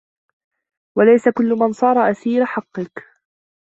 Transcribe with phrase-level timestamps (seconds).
[0.97, 3.03] وَلَيْسَ كُلُّ مَنْ صَارَ أَسِيرَ حَقِّك